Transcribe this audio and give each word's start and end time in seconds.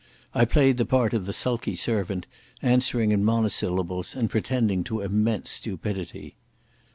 I 0.33 0.45
played 0.45 0.77
the 0.77 0.85
part 0.87 1.13
of 1.13 1.27
the 1.27 1.31
sulky 1.31 1.75
servant, 1.75 2.25
answering 2.63 3.11
in 3.11 3.23
monosyllables 3.23 4.15
and 4.15 4.31
pretending 4.31 4.83
to 4.85 5.01
immense 5.01 5.51
stupidity. 5.51 6.33